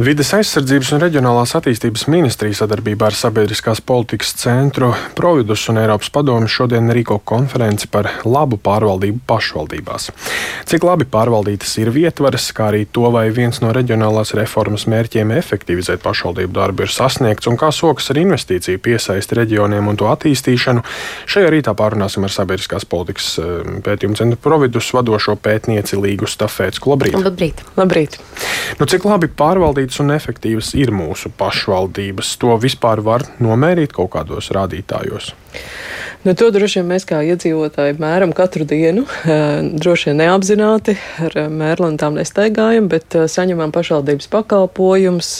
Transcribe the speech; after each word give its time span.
Vides 0.00 0.30
aizsardzības 0.32 0.94
un 0.96 1.02
reģionālās 1.02 1.50
attīstības 1.58 2.06
ministrija 2.08 2.56
sadarbībā 2.56 3.10
ar 3.10 3.16
Sabiedriskās 3.18 3.82
politikas 3.84 4.30
centru 4.40 4.94
Providus 5.12 5.66
un 5.68 5.76
Eiropas 5.76 6.08
padomu 6.14 6.48
šodien 6.48 6.88
rīko 6.96 7.18
konferenci 7.28 7.84
par 7.92 8.08
labu 8.24 8.56
pārvaldību 8.64 9.20
pašvaldībās. 9.28 10.06
Cik 10.70 10.86
labi 10.88 11.04
pārvaldītas 11.04 11.74
ir 11.82 11.90
vietvaras, 11.92 12.46
kā 12.56 12.70
arī 12.70 12.86
to, 12.88 13.10
vai 13.12 13.26
viens 13.36 13.60
no 13.60 13.74
reģionālās 13.76 14.32
reformas 14.38 14.86
mērķiem 14.88 15.34
efektivizēt 15.36 16.00
pašvaldību 16.06 16.56
darbu 16.56 16.86
ir 16.86 16.94
sasniegts 16.96 17.52
un 17.52 17.60
kā 17.60 17.68
sokas 17.68 18.08
ar 18.14 18.22
investīciju 18.22 18.80
piesaisti 18.80 19.36
reģioniem 19.42 19.92
un 19.92 20.00
to 20.00 20.08
attīstīšanu, 20.08 20.86
šajā 21.28 21.52
rītā 21.58 21.76
pārunāsim 21.76 22.24
ar 22.24 22.32
Sabiedriskās 22.38 22.88
politikas 22.88 23.34
eh, 23.36 23.76
pētījumu 23.84 24.16
centru 24.22 24.40
Providus 24.48 24.88
vadošo 24.96 25.36
pētnieci 25.36 26.00
Līgu 26.00 26.24
Stafēts. 26.24 26.80
Labrīt! 26.88 27.20
Labrīt! 27.20 27.62
Labrīt. 27.76 28.16
Nu, 28.80 28.88
cik 28.88 29.04
labi 29.04 29.28
pārvaldīt 29.28 29.89
efektīvas 29.90 30.00
un 30.04 30.12
efektīvas 30.14 30.74
ir 30.78 30.92
mūsu 30.94 31.30
pašvaldības. 31.34 32.36
To 32.40 32.56
vispār 32.62 33.02
var 33.02 33.24
nomērīt 33.40 33.92
kaut 33.92 34.12
kādos 34.14 34.50
rādītājos. 34.54 35.34
Nu, 36.20 36.34
to 36.36 36.50
droši 36.52 36.82
vien 36.82 36.88
mēs 36.90 37.06
kā 37.08 37.22
iedzīvotāji 37.24 37.94
mēram 37.96 38.34
katru 38.36 38.66
dienu. 38.68 39.06
Droši 39.80 40.10
vien 40.10 40.18
neapzināti 40.20 40.92
ar 41.24 41.36
mērlantām 41.48 42.18
nestaigājam, 42.20 42.90
bet 42.92 43.16
saņemam 43.32 43.72
pašvaldības 43.72 44.28
pakalpojumus, 44.28 45.30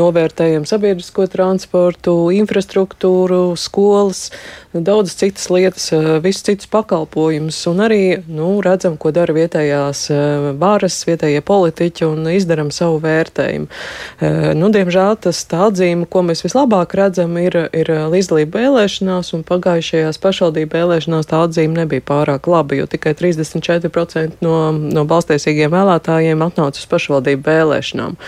novērtējam 0.00 0.64
sabiedrisko 0.64 1.26
transportu, 1.28 2.14
infrastruktūru, 2.32 3.42
skolas, 3.60 4.30
nu, 4.72 4.80
daudzas 4.80 5.18
citas 5.20 5.50
lietas, 5.52 5.90
visus 6.24 6.46
citus 6.48 6.70
pakalpojumus. 6.72 7.60
Un 7.68 7.84
arī 7.84 8.00
nu, 8.24 8.54
redzam, 8.64 8.96
ko 8.96 9.12
dara 9.12 9.36
vietējās 9.36 10.06
varas, 10.56 10.96
vietējie 11.10 11.44
politiķi 11.44 12.08
un 12.08 12.32
izdaram 12.32 12.72
savu 12.72 13.02
vērtējumu. 13.04 13.68
Nu, 14.56 14.72
diemžēl 14.72 15.20
tas 15.28 15.44
tā 15.44 15.66
atzīme, 15.68 16.08
ko 16.08 16.24
mēs 16.24 16.40
vislabāk 16.48 16.96
redzam, 16.96 17.36
ir, 17.36 17.66
ir 17.76 17.92
līdzdalība 18.16 18.64
vēlēšanās 18.64 19.34
un 19.36 19.44
pagājušajās 19.52 20.21
pašvaldību 20.22 20.78
vēlēšanās 20.78 21.28
tā 21.30 21.42
atzīme 21.46 21.82
nebija 21.82 22.04
pārāk 22.06 22.46
laba, 22.50 22.76
jo 22.78 22.86
tikai 22.90 23.14
34% 23.18 24.42
no, 24.44 24.56
no 24.72 25.04
balstiesīgiem 25.08 25.72
vēlētājiem 25.72 26.44
atnāca 26.46 26.80
uz 26.80 26.88
pašvaldību 26.90 27.46
vēlēšanām. 27.48 28.18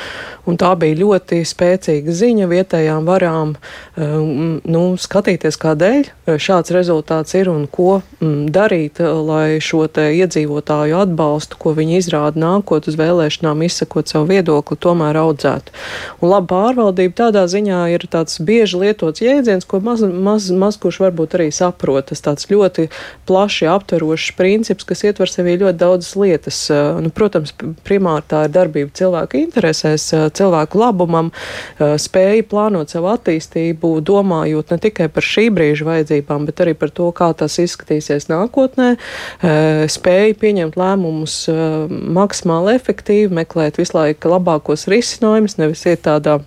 Un 0.44 0.58
tā 0.60 0.74
bija 0.76 0.98
ļoti 0.98 1.40
spēcīga 1.48 2.12
ziņa 2.12 2.48
vietējām 2.50 3.06
varām 3.08 3.54
um, 3.54 4.58
nu, 4.60 4.82
skatīties, 5.00 5.56
kādēļ 5.62 6.02
uh, 6.04 6.36
šāds 6.40 6.74
rezultāts 6.74 7.36
ir 7.38 7.48
un 7.52 7.64
ko 7.70 8.00
um, 8.00 8.44
darīt, 8.52 9.00
uh, 9.00 9.14
lai 9.24 9.62
šo 9.64 9.86
iedzīvotāju 9.88 10.96
atbalstu, 11.00 11.58
ko 11.60 11.74
viņi 11.76 11.98
izrāda 12.00 12.40
nākot 12.40 12.88
uz 12.90 12.98
vēlēšanām, 12.98 13.64
izsakot 13.66 14.10
savu 14.10 14.30
viedokli, 14.32 14.78
tomēr 14.80 15.18
audzētu. 15.20 15.74
Un 16.20 16.32
laba 16.32 16.48
pārvaldība 16.54 17.18
tādā 17.24 17.44
ziņā 17.50 17.84
ir 17.94 18.06
tāds 18.10 18.40
bieži 18.44 18.80
lietots 18.80 19.24
jēdziens, 19.24 19.66
ko 19.68 19.80
maz, 19.84 20.04
maz, 20.04 20.50
maz 20.52 20.80
kurš 20.80 21.02
varbūt 21.06 21.38
arī 21.38 21.50
saprot. 21.54 21.83
Tas 22.10 22.24
tāds 22.24 22.48
ļoti 22.50 22.88
plaši 23.28 23.68
aptverošs 23.70 24.32
princips, 24.38 24.88
kas 24.88 25.04
ietver 25.04 25.30
sevī 25.30 25.58
ļoti 25.60 25.78
daudzas 25.80 26.14
lietas. 26.16 26.60
Uh, 26.72 27.00
nu, 27.04 27.12
protams, 27.14 27.54
primāri 27.86 28.26
tā 28.30 28.44
ir 28.48 28.54
darbība 28.54 28.94
cilvēku 28.94 29.40
interesēs 29.40 30.10
cilvēku 30.34 30.78
labumam, 30.78 31.30
eh, 31.78 31.96
spēja 31.98 32.44
plānot 32.48 32.92
savu 32.92 33.10
attīstību, 33.14 34.00
domājot 34.04 34.70
ne 34.70 34.78
tikai 34.78 35.08
par 35.08 35.22
šī 35.22 35.48
brīža 35.54 35.88
vajadzībām, 35.88 36.46
bet 36.46 36.62
arī 36.64 36.74
par 36.74 36.90
to, 36.90 37.10
kā 37.12 37.32
tas 37.36 37.58
izskatīsies 37.58 38.28
nākotnē, 38.28 38.96
eh, 38.96 39.86
spēja 39.88 40.34
pieņemt 40.34 40.74
lēmumus 40.76 41.48
eh, 41.48 41.88
maksimāli 41.88 42.78
efektīvi, 42.78 43.30
meklēt 43.30 43.78
visu 43.78 43.98
laiku 43.98 44.34
labākos 44.34 44.88
risinājumus, 44.90 45.58
nevis 45.58 45.86
iet 45.86 46.02
tādā 46.02 46.40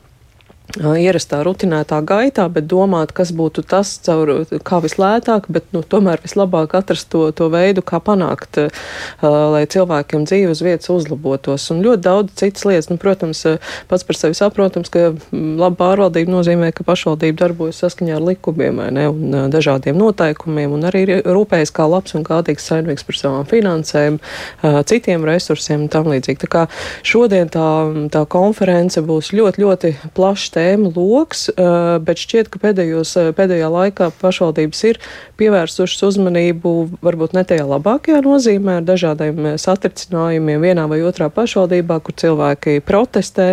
ierastā 0.75 1.39
rutinētā 1.45 2.01
gaitā, 2.05 2.47
bet 2.51 2.67
domāt, 2.67 3.13
kas 3.15 3.31
būtu 3.35 3.63
tas, 3.67 3.95
caur, 4.03 4.45
kā 4.67 4.79
vislētāk, 4.83 5.47
bet 5.49 5.69
nu, 5.73 5.81
tomēr 5.81 6.21
vislabāk 6.23 6.75
atrast 6.77 7.09
to, 7.13 7.29
to 7.31 7.47
veidu, 7.53 7.81
kā 7.81 8.01
panākt, 8.03 8.59
uh, 8.59 9.23
lai 9.23 9.63
cilvēkiem 9.69 10.27
dzīves 10.27 10.61
vietas 10.65 10.91
uzlabotos. 10.93 11.69
Un 11.73 11.81
ļoti 11.85 12.03
daudz 12.03 12.35
citas 12.37 12.67
lietas, 12.67 12.89
nu, 12.91 12.99
protams, 13.01 13.45
pats 13.87 14.05
par 14.07 14.19
sevi 14.19 14.37
saprotams, 14.37 14.91
ka 14.91 15.13
laba 15.31 15.75
pārvaldība 15.79 16.35
nozīmē, 16.35 16.73
ka 16.75 16.85
pašvaldība 16.87 17.45
darbojas 17.45 17.81
saskaņā 17.85 18.17
ar 18.19 18.27
likumiem 18.27 18.83
ne, 18.93 19.07
un 19.13 19.33
uh, 19.33 19.47
dažādiem 19.53 19.97
noteikumiem 19.97 20.75
un 20.75 20.85
arī 20.91 21.05
rūpējas 21.23 21.73
kā 21.73 21.87
labs 21.89 22.17
un 22.17 22.27
kādīgs 22.27 22.67
saimnieks 22.67 23.07
par 23.07 23.21
savām 23.21 23.47
finansēm, 23.49 24.19
uh, 24.19 24.81
citiem 24.87 25.25
resursiem 25.27 25.87
un 25.87 25.91
tam 25.93 26.11
līdzīgi. 26.11 26.43
Tā 26.43 26.51
kā 26.51 26.67
šodien 27.07 27.49
tā, 27.53 27.67
tā 28.13 28.25
konference 28.29 29.01
būs 29.01 29.31
ļoti, 29.37 29.63
ļoti 29.63 29.95
plaša 30.17 30.56
tēmu 30.57 30.91
loks, 30.95 31.47
eh, 31.53 31.99
bet 32.03 32.21
šķiet, 32.21 32.49
ka 32.51 32.61
pēdējos, 32.63 33.13
eh, 33.21 33.31
pēdējā 33.37 33.69
laikā 33.71 34.09
pašvaldības 34.21 34.83
ir 34.89 34.99
pievērsušas 35.37 36.05
uzmanību 36.09 36.73
varbūt 37.05 37.35
ne 37.37 37.43
tajā 37.47 37.67
labākajā 37.67 38.23
nozīmē 38.25 38.79
ar 38.81 38.87
dažādiem 38.87 39.53
eh, 39.53 39.57
satricinājumiem 39.61 40.65
vienā 40.65 40.87
vai 40.89 41.01
otrā 41.05 41.29
pašvaldībā, 41.33 41.99
kur 42.03 42.17
cilvēki 42.17 42.79
protestē, 42.85 43.49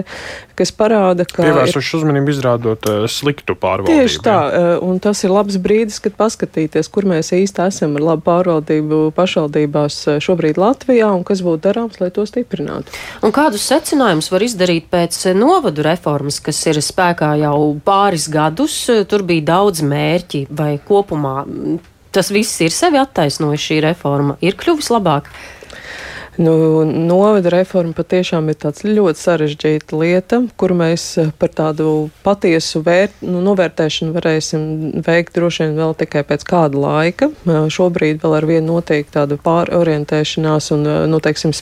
kas 0.56 0.72
parāda, 0.72 1.26
ka. 1.28 1.44
Pievērsuši 1.44 1.92
ir... 1.92 2.00
uzmanību 2.00 2.32
izrādot 2.32 2.88
uh, 2.90 3.04
sliktu 3.10 3.56
pārvaldību. 3.58 4.04
Tieši 4.04 4.20
tā, 4.24 4.38
uh, 4.46 4.68
un 4.86 5.00
tas 5.02 5.20
ir 5.26 5.34
labs 5.34 5.58
brīdis, 5.60 6.00
kad 6.04 6.16
paskatīties, 6.18 6.88
kur 6.94 7.08
mēs 7.10 7.32
īsti 7.34 7.64
esam 7.66 7.98
ar 7.98 8.06
labu 8.12 8.24
pārvaldību 8.28 9.00
pašvaldībās 9.16 9.98
šobrīd 10.24 10.60
Latvijā 10.60 11.10
un 11.14 11.24
kas 11.26 11.42
būtu 11.44 11.64
darāms, 11.66 11.98
lai 12.02 12.12
to 12.14 12.24
stiprinātu. 12.28 12.94
Un 13.26 13.34
kādus 13.34 13.66
secinājumus 13.66 14.30
var 14.32 14.46
izdarīt 14.46 14.88
pēc 14.92 15.18
novadu 15.36 15.84
reformas, 15.86 16.38
kas 16.44 16.60
ir 16.70 16.78
spēkā 16.94 17.34
jau 17.42 17.58
pāris 17.84 18.28
gadus? 18.32 18.76
Tur 19.10 19.26
bija 19.26 19.50
daudz 19.52 19.82
mērķi 19.84 20.46
vai 20.54 20.76
kopumā. 20.86 21.42
Tas 22.14 22.30
viss 22.30 22.60
ir 22.62 22.70
sevi 22.70 23.00
attaisnojis 23.00 23.62
šī 23.68 23.80
reforma, 23.88 24.38
ir 24.38 24.54
kļuvis 24.54 24.92
labāk. 24.94 25.28
Nu, 26.36 26.82
novada 26.84 27.48
reforma 27.48 27.92
patiešām 27.94 28.48
ir 28.50 28.56
tāds 28.58 28.82
ļoti 28.82 29.20
sarežģīta 29.20 29.94
lieta, 29.94 30.40
kuru 30.58 30.74
mēs 30.80 31.02
eh, 31.22 31.28
par 31.38 31.52
tādu 31.54 32.08
patiesu 32.26 32.80
vērt, 32.82 33.20
nu, 33.22 33.38
novērtēšanu 33.44 34.10
varēsim 34.16 34.64
veikt 35.06 35.36
droši 35.38 35.62
vien 35.62 35.76
vēl 35.78 35.94
tikai 36.00 36.24
pēc 36.26 36.42
kāda 36.48 36.80
laika. 36.82 37.28
Eh, 37.30 37.68
šobrīd 37.70 38.18
vēl 38.24 38.34
ar 38.40 38.46
vienu 38.50 38.72
notiek 38.72 39.06
tāda 39.14 39.38
pārorientēšanās 39.44 40.72
un, 40.74 40.82
eh, 40.90 40.96
nu, 41.12 41.20
teiksim, 41.22 41.54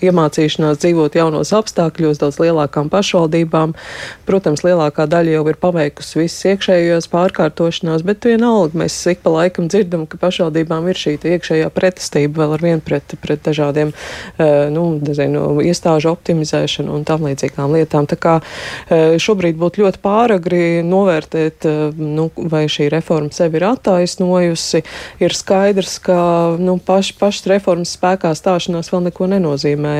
iemācīšanās 0.00 0.80
dzīvot 0.80 1.20
jaunos 1.20 1.52
apstākļos 1.60 2.22
daudz 2.24 2.40
lielākām 2.40 2.88
pašvaldībām. 2.88 3.76
Protams, 4.24 4.64
lielākā 4.64 5.04
daļa 5.04 5.36
jau 5.36 5.44
ir 5.52 5.60
paveikusi 5.60 6.22
visas 6.22 6.48
iekšējās 6.54 7.10
pārkārtošanās, 7.12 8.06
bet 8.08 8.24
vienalga 8.24 8.80
mēs 8.86 8.96
ik 9.12 9.20
pa 9.20 9.36
laikam 9.36 9.68
dzirdam, 9.68 10.08
ka 10.08 10.16
pašvaldībām 10.24 10.88
ir 10.88 10.96
šī 10.96 11.18
iekšējā 11.36 11.68
pretestība 11.76 12.46
vēl 12.46 12.56
ar 12.56 12.68
vienu 12.70 12.88
pret, 12.88 13.18
pret 13.20 13.44
dažādiem 13.44 13.92
nu, 14.38 14.84
nezinu, 15.02 15.58
iestāžu 15.64 16.12
optimizēšanu 16.12 16.94
un 16.94 17.04
tam 17.08 17.26
līdzīgām 17.26 17.74
lietām. 17.76 18.06
Tā 18.08 18.18
kā 18.20 18.34
eh, 18.40 19.16
šobrīd 19.20 19.58
būtu 19.60 19.84
ļoti 19.84 20.02
pāragri 20.04 20.62
novērtēt, 20.86 21.66
eh, 21.68 21.98
nu, 21.98 22.28
vai 22.36 22.64
šī 22.70 22.88
reforma 22.92 23.32
sevi 23.34 23.60
ir 23.60 23.68
attaisnojusi. 23.70 24.82
Ir 25.24 25.34
skaidrs, 25.36 25.98
ka 26.04 26.18
nu, 26.60 26.78
paš, 26.78 27.12
pašas 27.18 27.48
reformas 27.50 27.94
spēkā 27.96 28.34
stāšanās 28.38 28.92
vēl 28.92 29.08
neko 29.08 29.30
nenozīmē. 29.34 29.96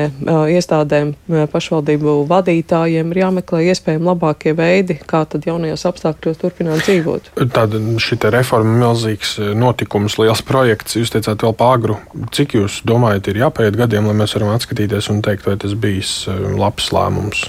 Iestādēm, 0.49 1.13
pašvaldību 1.51 2.15
vadītājiem 2.29 3.11
ir 3.13 3.21
jāmeklē 3.23 3.63
iespējami 3.71 4.07
labākie 4.07 4.53
veidi, 4.57 4.99
kā 5.09 5.23
tad 5.29 5.47
jaunajos 5.49 5.85
apstākļos 5.89 6.39
turpināt 6.41 6.85
dzīvot. 6.85 7.31
Tāda 7.55 7.81
šī 8.01 8.19
reforma 8.33 8.75
milzīgs 8.83 9.37
notikums, 9.57 10.17
liels 10.21 10.43
projekts. 10.45 10.97
Jūs 10.99 11.13
teicāt 11.13 11.43
vēl 11.45 11.55
pāgru. 11.57 11.97
Cik 12.35 12.55
jūs 12.59 12.81
domājat, 12.87 13.31
ir 13.31 13.41
jāpaiet 13.43 13.77
gadi? 13.79 13.88
Gadiem, 13.89 14.05
lai 14.05 14.17
mēs 14.21 14.35
varam 14.37 14.53
atskatīties 14.53 15.09
un 15.09 15.23
teikt, 15.25 15.47
vai 15.49 15.55
tas 15.57 15.73
bijis 15.73 16.11
eh, 16.29 16.37
labs 16.59 16.91
lēmums? 16.93 17.47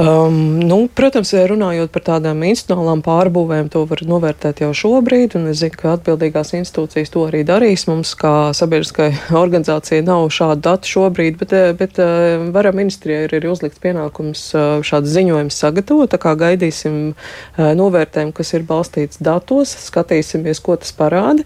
Um, 0.00 0.32
nu, 0.64 0.86
protams, 0.96 1.34
runājot 1.34 1.90
par 1.92 2.02
tādām 2.06 2.38
institucionālām 2.48 3.02
pārbūvēm, 3.04 3.66
to 3.68 3.82
var 3.84 4.00
novērtēt 4.08 4.62
jau 4.64 4.70
šobrīd, 4.72 5.34
un 5.36 5.50
es 5.50 5.58
zinu, 5.60 5.76
ka 5.76 5.90
atbildīgās 5.98 6.54
institūcijas 6.56 7.12
to 7.12 7.26
arī 7.28 7.42
darīs. 7.44 7.84
Mums, 7.84 8.14
kā 8.16 8.32
sabiedriskai 8.56 9.10
organizācijai, 9.42 10.00
nav 10.06 10.30
šādu 10.32 10.64
datu 10.64 10.88
šobrīd, 10.88 11.36
bet, 11.42 11.52
eh, 11.52 11.72
bet 11.76 12.00
uh, 12.00 12.46
varam 12.54 12.78
ministrijai 12.80 13.26
ir, 13.26 13.34
ir 13.36 13.48
uzlikts 13.50 13.82
pienākums 13.82 14.46
uh, 14.54 14.78
šādu 14.86 15.10
ziņojumu 15.12 15.52
sagatavot, 15.52 16.08
tā 16.14 16.20
kā 16.22 16.32
gaidīsim 16.46 16.96
novērtējumu, 17.58 18.32
kas 18.40 18.54
ir 18.56 18.64
balstīts 18.64 19.20
datos, 19.20 19.74
skatīsimies, 19.84 20.62
ko 20.64 20.78
tas 20.80 20.94
parāda, 20.96 21.44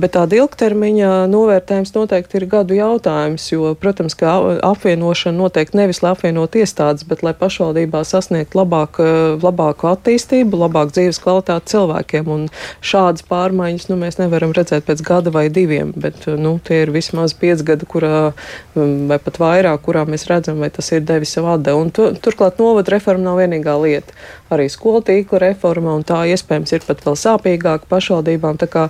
bet 0.00 0.14
tāda 0.16 0.38
ilgtermiņa 0.38 1.12
novērtējums 1.28 1.92
noteikti 1.96 2.40
ir 2.40 2.48
gadu 2.50 2.78
jautājums, 2.78 3.50
jo, 3.52 3.74
protams, 3.80 4.16
ka 4.18 4.38
apvienošana 4.70 5.36
noteikti 5.36 5.82
nevis 5.82 6.00
lai 6.04 6.14
apvienot 6.14 6.56
iestādes, 6.60 7.04
bet 7.08 7.24
lai 7.26 7.34
pašvaldības 7.36 7.73
pašvaldībā 7.74 8.04
sasniegt 8.04 8.54
labāk, 8.54 8.98
labāku 9.42 9.88
attīstību, 9.90 10.58
labāku 10.58 10.94
dzīves 10.94 11.18
kvalitāti 11.22 11.74
cilvēkiem. 11.74 12.28
Un 12.28 12.48
šādas 12.80 13.24
pārmaiņas 13.26 13.88
nu, 13.90 13.96
mēs 13.98 14.18
nevaram 14.18 14.52
redzēt 14.54 14.84
pēc 14.86 15.02
gada 15.02 15.30
vai 15.30 15.48
diviem, 15.48 15.92
bet 15.96 16.26
nu, 16.26 16.58
tie 16.62 16.84
ir 16.84 16.92
vismaz 16.94 17.34
pieci 17.34 17.64
gadi, 17.64 17.86
kurā, 17.86 18.32
vai 18.74 19.18
pat 19.18 19.38
vairāk, 19.38 19.82
kurā 19.84 20.04
mēs 20.06 20.26
redzam, 20.30 20.60
vai 20.60 20.70
tas 20.70 20.90
ir 20.92 21.02
devis 21.02 21.34
savu 21.34 21.54
atdevu. 21.54 21.90
Tu, 21.90 22.14
turklāt 22.22 22.58
novada 22.58 22.94
reforma 22.94 23.24
nav 23.24 23.40
vienīgā 23.42 23.74
lieta. 23.82 24.14
Arī 24.52 24.68
skolu 24.70 25.00
tīkla 25.02 25.40
reforma, 25.48 25.94
un 25.96 26.04
tā 26.06 26.20
iespējams 26.30 26.74
ir 26.76 26.84
pat 26.86 27.00
vēl 27.04 27.16
sāpīgāka 27.18 27.88
pašvaldībām. 27.90 28.58
Tā 28.60 28.68
kā 28.70 28.84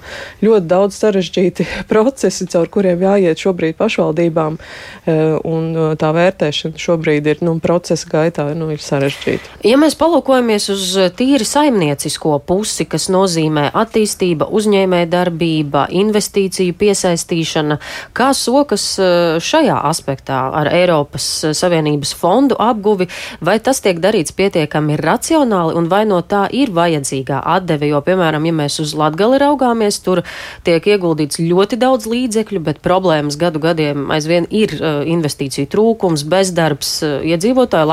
ļoti 0.44 0.68
daudz 0.68 0.98
sarežģīti 0.98 1.66
procesi, 1.90 2.48
caur 2.50 2.68
kuriem 2.68 3.04
jāiet 3.06 3.40
šobrīd 3.40 3.78
pašvaldībām, 3.78 4.58
e, 4.58 5.16
un 5.48 5.70
tā 6.00 6.10
vērtēšana 6.16 6.80
šobrīd 6.84 7.30
ir 7.30 7.44
nu, 7.46 7.56
procesa 7.62 8.10
gaitā 8.10 8.48
nu, 8.58 8.63
ir 8.72 8.82
sarežģīta. 8.82 9.58
Ja 9.66 9.78
mēs 9.80 9.96
palūkojamies 9.98 10.68
uz 10.72 10.84
tīri 11.18 11.46
saimniecisko 11.48 12.38
pusi, 12.46 12.86
kas 12.88 13.08
nozīmē 13.12 13.68
attīstība, 13.76 14.48
uzņēmē 14.54 15.04
darbība, 15.12 15.86
investīciju 15.94 16.76
piesaistīšana, 16.80 17.78
kā 18.16 18.30
sokas 18.36 18.86
e, 18.98 19.08
šajā 19.44 19.76
aspektā 19.90 20.40
ar 20.60 20.70
Eiropas 20.72 21.26
Savienības 21.56 22.14
fondu 22.18 22.58
apguvi, 22.60 23.08
vai 23.44 23.58
tas 23.64 23.82
tiek 23.84 24.00
darīts 24.02 24.34
pietiekami 24.36 24.98
racionāli 25.00 25.76
un 25.78 25.88
vai 25.92 26.04
no 26.08 26.20
tā 26.22 26.46
ir 26.52 26.72
vajadzīgā 26.74 27.42
atdeve, 27.56 27.90
jo, 27.92 28.00
piemēram, 28.04 28.48
ja 28.48 28.56
mēs 28.62 28.80
uz 28.84 28.94
Latgali 28.98 29.40
raugāmies, 29.42 30.00
tur 30.04 30.22
tiek 30.66 30.84
ieguldīts 30.94 31.40
ļoti 31.42 31.78
daudz 31.80 32.08
līdzekļu, 32.10 32.62
bet 32.64 32.82
problēmas 32.84 33.38
gadu 33.40 33.62
gadiem 33.62 34.10
aizvien 34.14 34.46
ir 34.50 34.76
investīciju 34.80 35.68
trūkums, 35.72 36.24
bezdarbs, 36.28 36.96
iedzīvotāju 37.04 37.90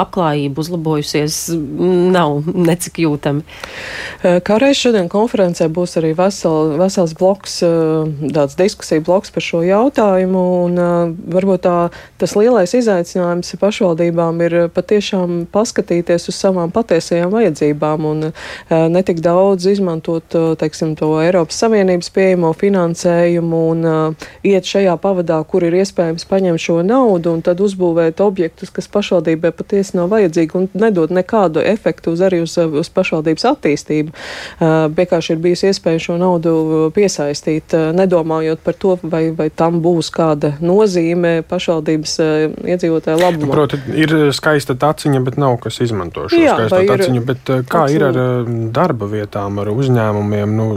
labklājība 0.62 0.82
uzlabojusies 0.82 1.50
nav 2.12 2.44
necik 2.46 3.02
jūtami. 3.02 3.44
Kā 4.22 4.58
reiz 4.62 4.78
šodien 4.78 5.10
konferencē 5.10 5.68
būs 5.70 5.98
arī 6.00 6.14
vesel, 6.18 6.78
vesels 6.80 7.14
bloks, 7.18 7.62
tāds 7.62 8.58
diskusija 8.58 9.02
bloks 9.02 9.32
par 9.32 9.44
šo 9.44 9.64
jautājumu, 9.66 10.44
un 10.66 10.78
varbūt 11.32 11.64
tā, 11.66 11.90
tas 12.22 12.36
lielais 12.36 12.74
izaicinājums 12.74 13.56
pašvaldībām 13.62 14.42
ir 14.46 14.58
patiešām 14.74 15.48
paskatīties 15.52 16.30
uz 16.30 16.38
savām 16.38 16.72
patiesajām 16.72 17.32
vajadzībām 17.34 18.06
un 18.06 18.32
netik 18.70 19.22
daudz 19.22 19.68
izmantot, 19.72 20.26
teiksim, 20.62 20.96
to 20.96 21.14
Eiropas 21.22 21.60
Savienības 21.62 22.12
pieejamo 22.14 22.54
finansējumu 22.58 23.62
un 23.72 23.90
iet 24.48 24.70
šajā 24.70 24.96
pavadā, 25.02 25.42
kur 25.48 25.66
ir 25.66 25.80
iespējams 25.82 26.28
paņemt 26.30 26.62
šo 26.62 26.80
naudu 26.86 27.36
un 27.36 27.44
tad 27.46 27.62
uzbūvēt 27.64 28.22
objektus, 28.24 28.72
kas 28.74 28.90
pašvaldībai 28.92 29.54
patiesi 29.56 29.98
nav 29.98 30.12
vajadzīgi 30.12 30.51
un 30.58 30.68
nedod 30.74 31.12
nekādu 31.14 31.64
efektu 31.64 32.16
uz 32.16 32.24
arī 32.26 32.42
uz, 32.46 32.58
uz 32.58 32.92
pašvaldības 32.94 33.48
attīstību. 33.54 34.14
Uh, 34.14 34.88
vienkārši 34.98 35.36
ir 35.36 35.42
bijis 35.44 35.66
iespēja 35.72 36.06
šo 36.08 36.18
naudu 36.22 36.56
piesaistīt, 36.96 37.76
uh, 37.78 37.92
nedomājot 37.96 38.64
par 38.66 38.78
to, 38.78 38.98
vai, 39.04 39.24
vai 39.36 39.50
tam 39.50 39.82
būs 39.84 40.12
kāda 40.14 40.56
nozīme 40.62 41.42
pašvaldības 41.48 42.18
iedzīvotāju 42.66 43.22
labumam. 43.22 43.54
Proti, 43.54 43.80
ir 43.98 44.16
skaista 44.36 44.76
taciņa, 44.80 45.22
bet 45.26 45.38
nav 45.42 45.58
kas 45.64 45.82
izmanto 45.84 46.28
šo 46.32 46.40
Jā, 46.40 46.56
skaisto 46.58 46.82
taciņu. 46.90 47.24
Bet 47.28 47.52
kā 47.72 47.86
ir 47.94 48.06
ar 48.10 48.20
darba 48.74 49.10
vietām, 49.12 49.60
ar 49.62 49.72
uzņēmumiem? 49.74 50.56
Nu, 50.58 50.68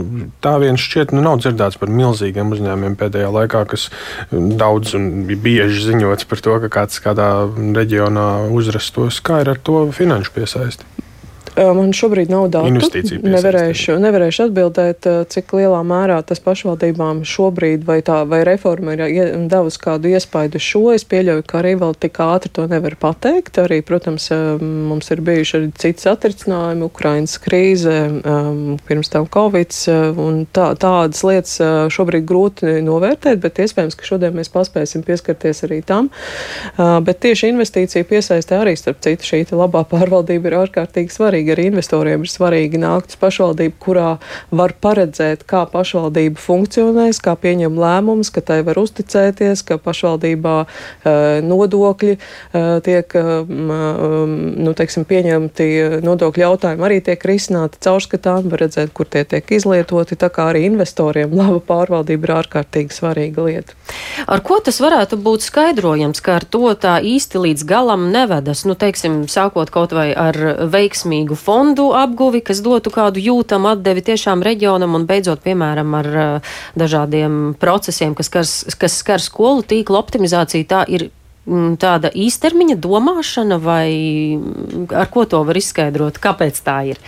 tā 0.43 0.55
viens 0.61 0.81
šķiet, 0.81 1.13
nu 1.15 1.23
nav 1.25 1.39
dzirdēts 1.43 1.79
par 1.81 1.91
milzīgiem 1.91 2.53
uzņēmumiem 2.55 2.97
pēdējā 2.99 3.31
laikā, 3.35 3.65
kas 3.71 3.87
daudz 4.31 4.95
un 4.97 5.25
bieži 5.25 5.89
ziņots 5.89 6.29
par 6.29 6.43
to, 6.45 6.57
ka 6.65 6.71
kāds 6.79 7.01
kādā 7.03 7.29
reģionā 7.77 8.27
uzrastos. 8.55 9.21
Kā 9.25 9.41
ir 9.43 9.53
ar 9.55 9.61
to 9.65 9.91
finanšu 9.91 10.31
piesaisti? 10.35 10.85
Man 11.55 11.93
šobrīd 11.95 12.27
nav 12.31 12.49
datu. 12.51 12.89
Nevarēšu, 13.23 13.95
nevarēšu 14.03 14.47
atbildēt, 14.49 15.07
cik 15.31 15.53
lielā 15.55 15.79
mērā 15.87 16.17
tas 16.27 16.41
pašvaldībām 16.43 17.21
šobrīd 17.27 17.85
vai 17.87 18.01
tā 18.05 18.17
vai 18.27 18.41
reforma 18.47 18.95
ir 18.97 19.31
devusi 19.47 19.79
kādu 19.79 20.11
iespaidu 20.11 20.59
šo. 20.59 20.89
Es 20.95 21.05
pieļauju, 21.07 21.45
ka 21.47 21.61
arī 21.61 21.75
vēl 21.79 21.95
tik 22.01 22.19
ātri 22.23 22.51
to 22.55 22.65
nevar 22.71 22.97
pateikt. 22.99 23.59
Arī, 23.63 23.79
protams, 23.87 24.27
mums 24.59 25.11
ir 25.15 25.21
bijuši 25.23 25.55
arī 25.59 25.69
citi 25.79 26.03
satricinājumi, 26.03 26.83
Ukrainas 26.89 27.37
krīze, 27.39 27.95
pirms 28.89 29.13
tam 29.13 29.29
Covid, 29.31 29.77
un 30.25 30.43
tā, 30.51 30.67
tādas 30.81 31.23
lietas 31.23 31.55
šobrīd 31.95 32.27
grūti 32.27 32.81
novērtēt, 32.83 33.39
bet 33.43 33.63
iespējams, 33.63 33.95
ka 33.95 34.09
šodien 34.11 34.35
mēs 34.35 34.51
paspēsim 34.51 35.07
pieskarties 35.07 35.63
arī 35.69 35.79
tam. 35.87 36.11
Bet 36.75 37.23
tieši 37.23 37.53
investīcija 37.53 38.11
piesaistē 38.11 38.59
arī, 38.59 38.75
starp 38.79 38.99
citu, 39.05 39.31
šī 39.31 39.43
labā 39.55 39.85
pārvaldība 39.87 40.51
ir 40.51 40.59
ārkārtīgi 40.65 41.15
svarīga 41.15 41.44
svarīgi 41.45 41.53
arī 41.53 41.69
investoriem 41.69 42.23
ir 42.23 42.29
svarīgi 42.29 42.79
nākt 42.79 43.13
uz 43.13 43.19
pašvaldību, 43.19 43.75
kurā 43.79 44.17
var 44.51 44.73
paredzēt, 44.81 45.45
kā 45.45 45.65
pašvaldība 45.69 46.39
funkcionēs, 46.39 47.21
kā 47.21 47.35
pieņem 47.35 47.77
lēmumus, 47.77 48.31
ka 48.31 48.41
tai 48.41 48.63
var 48.63 48.77
uzticēties, 48.77 49.63
ka 49.63 49.77
pašvaldībā 49.77 50.65
uh, 50.65 51.41
nodokļi 51.45 52.17
uh, 52.17 52.81
tiek 52.81 53.13
um, 53.15 54.55
nu, 54.57 54.73
teiksim, 54.73 55.05
pieņemti, 55.05 56.01
nodokļu 56.05 56.41
jautājumi 56.45 56.85
arī 56.85 57.01
tiek 57.01 57.21
risināti 57.21 57.79
caurskatām, 57.81 58.49
var 58.49 58.65
redzēt, 58.65 58.93
kur 58.93 59.05
tie 59.05 59.25
tiek 59.25 59.45
izlietoti. 59.51 60.17
Tā 60.17 60.29
kā 60.29 60.49
arī 60.51 60.65
investoriem 60.69 61.33
laba 61.35 61.61
pārvaldība 61.61 62.29
ir 62.29 62.35
ārkārtīgi 62.39 62.95
svarīga 62.95 63.45
lieta. 63.45 63.77
Ar 64.25 64.41
ko 64.45 64.59
tas 64.63 64.79
varētu 64.81 65.19
būt 65.21 65.45
skaidrojams, 65.45 66.21
ka 66.23 66.39
ar 66.39 66.47
to 66.47 66.71
tā 66.79 66.97
īsti 67.03 67.41
līdz 67.43 67.65
galam 67.69 68.09
nevedas? 68.13 68.63
Nu, 68.65 68.77
teiksim, 68.79 69.25
sākot 69.31 69.69
kaut 69.73 69.93
vai 69.95 70.09
ar 70.15 70.37
veiksmīgu 70.71 71.34
līdzīgu 71.35 71.43
fondu 71.43 71.93
apguvi, 71.93 72.41
kas 72.41 72.61
dotu 72.61 72.91
kādu 72.91 73.19
jūtamu 73.19 73.75
atdevi 73.75 74.01
tiešām 74.01 74.43
reģionam 74.43 74.95
un 74.95 75.05
beidzot, 75.05 75.41
piemēram, 75.43 75.93
ar 75.93 76.07
uh, 76.07 76.41
dažādiem 76.75 77.55
procesiem, 77.59 78.15
kas, 78.15 78.29
kas, 78.29 78.65
kas 78.77 78.99
skar 79.01 79.19
skolu 79.19 79.63
tīklu 79.63 79.97
optimizāciju, 79.97 80.65
tā 80.67 80.85
ir 80.87 81.11
tāda 81.45 82.09
īstermiņa 82.09 82.79
domāšana, 82.81 83.59
vai 83.61 83.89
ar 84.89 85.09
ko 85.13 85.27
to 85.29 85.43
var 85.45 85.59
izskaidrot, 85.59 86.17
kāpēc 86.21 86.61
tā 86.65 86.79
ir? 86.89 87.01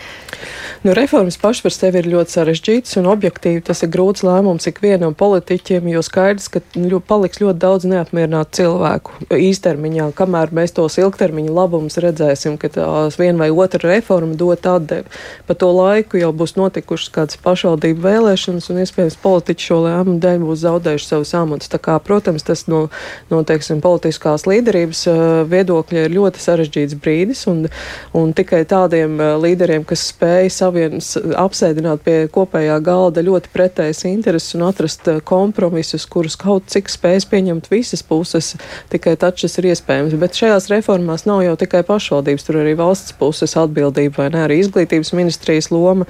Nu, 0.84 0.92
reformas 0.94 1.34
pašas 1.40 1.64
par 1.64 1.74
sevi 1.74 1.98
ir 1.98 2.06
ļoti 2.12 2.36
sarežģītas 2.36 3.00
un 3.00 3.08
objektīvi 3.10 3.64
tas 3.66 3.82
ir 3.82 3.90
grūts 3.90 4.22
lēmums 4.22 4.68
ikvienam 4.70 5.16
politiķiem, 5.18 5.88
jo 5.90 6.02
skaidrs, 6.06 6.46
ka 6.54 6.62
ļo, 6.78 7.00
paliks 7.02 7.40
ļoti 7.42 7.58
daudz 7.64 7.88
neapmierinātu 7.90 8.60
cilvēku 8.60 9.26
īstermiņā, 9.34 10.06
kamēr 10.18 10.54
mēs 10.54 10.76
tos 10.76 11.00
ilgtermiņa 11.02 11.56
labumus 11.56 11.98
redzēsim, 11.98 12.60
ka 12.62 12.70
tās 12.76 13.18
viena 13.18 13.42
vai 13.42 13.50
otra 13.50 13.82
reforma 13.90 14.38
dot 14.38 14.68
atdevi. 14.70 15.10
Pa 15.48 15.58
to 15.58 15.72
laiku 15.74 16.20
jau 16.22 16.30
būs 16.30 16.54
notikušas 16.60 17.10
kādas 17.16 17.42
pašvaldību 17.42 18.04
vēlēšanas 18.06 18.70
un 18.70 18.82
iespējams 18.84 19.18
politiķi 19.24 19.70
šo 19.72 19.80
lēmumu 19.88 20.22
dēļ 20.22 20.46
būs 20.46 20.62
zaudējuši 20.62 21.10
savus 21.10 21.34
amatus. 21.34 21.72
Tā 21.74 21.82
kā, 21.82 21.98
protams, 21.98 22.46
tas 22.46 22.68
no, 22.70 22.86
no 23.32 23.42
teiksim, 23.42 23.82
politiskās 24.28 24.46
līderības 24.48 25.00
viedokļa 25.48 26.04
ir 26.06 26.12
ļoti 26.12 26.40
sarežģīts 26.42 26.96
brīdis 27.00 27.46
un, 27.48 27.66
un 28.14 28.32
tikai 28.36 28.64
tādiem 28.68 29.18
līderiem, 29.40 29.84
kas 29.84 30.08
spēj 30.12 30.50
savienas 30.52 31.16
apsēdināt 31.16 32.02
pie 32.04 32.28
kopējā 32.32 32.78
galda 32.84 33.22
ļoti 33.24 33.48
pretējas 33.52 34.04
intereses 34.08 34.54
un 34.54 34.66
atrast 34.68 35.08
eh, 35.08 35.20
kompromisus, 35.24 36.06
kurus 36.06 36.36
kaut 36.36 36.68
cik 36.68 36.88
spējas 36.88 37.26
pieņemt 37.28 37.70
visas 37.70 38.02
puses, 38.02 38.54
tikai 38.90 39.16
tad 39.16 39.38
šis 39.38 39.58
ir 39.58 39.70
iespējams. 39.72 40.16
Bet 40.18 40.36
šajās 40.36 40.68
reformās 40.72 41.26
nav 41.28 41.42
jau 41.46 41.56
tikai 41.58 41.82
pašvaldības, 41.86 42.44
tur 42.44 42.60
arī 42.62 42.74
valsts 42.78 43.16
puses 43.18 43.56
atbildība 43.56 44.24
vai 44.24 44.28
ne, 44.34 44.44
arī 44.44 44.60
izglītības 44.62 45.14
ministrijas 45.16 45.70
loma 45.72 46.06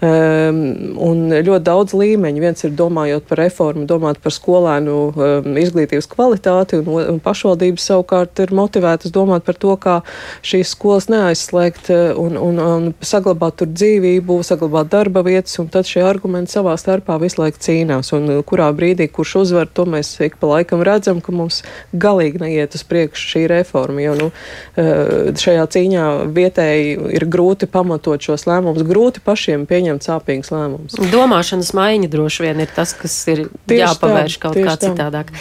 um, 0.00 0.60
un 0.98 1.24
ļoti 1.36 1.64
daudz 1.66 1.94
līmeņu. 1.96 2.42
Viens 2.42 2.66
ir 2.66 2.74
domājot 2.76 3.28
par 3.30 3.42
reformu, 3.44 3.86
domāt 3.90 4.20
par 4.22 4.34
skolēnu 4.34 4.98
um, 5.10 5.50
izglītības 5.60 6.08
kvalitāti, 6.10 6.80
un, 6.80 6.88
un 7.14 7.20
pašvaldības 7.60 7.84
savukārt 7.84 8.40
ir 8.40 8.52
motivētas 8.54 9.12
domāt 9.12 9.44
par 9.44 9.54
to, 9.54 9.76
kā 9.76 10.00
šīs 10.42 10.72
skolas 10.74 11.08
neaizslēgt 11.10 11.90
eh, 11.90 12.14
un, 12.16 12.36
un, 12.36 12.58
un 12.58 12.94
saglabāt 13.00 13.60
tur 13.60 13.68
dzīvību, 13.68 14.42
saglabāt 14.42 14.90
darba 14.90 15.22
vietas, 15.22 15.58
un 15.60 15.68
tad 15.68 15.86
šie 15.86 16.02
argumenti 16.02 16.52
savā 16.52 16.76
starpā 16.78 17.18
visu 17.20 17.40
laiku 17.42 17.60
cīnās. 17.60 18.12
Un 18.16 18.28
uh, 18.30 18.42
kurā 18.44 18.70
brīdī, 18.72 19.08
kurš 19.10 19.36
uzvar, 19.44 19.68
to 19.68 19.84
mēs 19.84 20.18
ik 20.20 20.38
pa 20.40 20.48
laikam 20.54 20.82
redzam, 20.82 21.20
ka 21.20 21.32
mums 21.32 21.62
galīgi 21.92 22.40
neiet 22.40 22.74
uz 22.74 22.84
priekšu 22.84 23.34
šī 23.34 23.44
reforma, 23.50 24.00
jo 24.02 24.16
nu, 24.18 24.30
uh, 24.30 25.30
šajā 25.36 25.66
cīņā 25.74 26.06
vietēji 26.34 26.96
ir 27.18 27.26
grūti 27.30 27.68
pamatot 27.70 28.22
šos 28.22 28.46
lēmumus, 28.48 28.86
grūti 28.88 29.22
pašiem 29.24 29.66
pieņemt 29.70 30.06
sāpīgus 30.06 30.52
lēmumus. 30.54 30.98
Domāšanas 31.12 31.74
maiņa 31.76 32.10
droši 32.12 32.48
vien 32.48 32.64
ir 32.64 32.72
tas, 32.74 32.94
kas 32.96 33.20
ir 33.30 33.46
tieši 33.68 33.84
jāpavērš 33.84 34.38
tā, 34.38 34.42
kaut 34.46 34.60
kā 34.60 34.76
tam. 34.76 34.96
citādāk. 34.96 35.34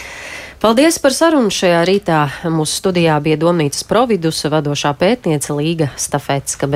Paldies 0.60 0.98
par 1.00 1.13
sarunu 1.16 1.48
šajā 1.56 1.86
rītā. 1.88 2.18
Mūsu 2.51 2.82
studijā 2.82 3.13
bija 3.24 3.38
Domnīcas 3.39 3.86
Providus 3.88 4.42
vadošā 4.44 4.92
pētniece 5.00 5.56
Līga 5.56 5.88
Stafetska. 5.96 6.68